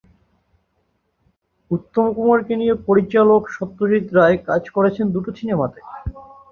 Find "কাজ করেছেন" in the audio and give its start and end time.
4.47-5.05